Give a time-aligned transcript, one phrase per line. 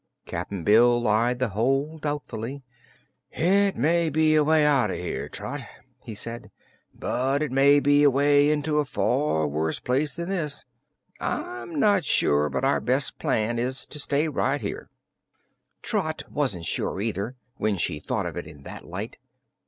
[0.25, 2.63] Cap'n Bill eyed the hole doubtfully
[3.29, 5.61] "It may be a way out o' here, Trot,"
[6.01, 6.49] he said,
[6.91, 10.65] "but it may be a way into a far worse place than this.
[11.19, 14.89] I'm not sure but our best plan is to stay right here."
[15.83, 19.19] Trot wasn't sure, either, when she thought of it in that light.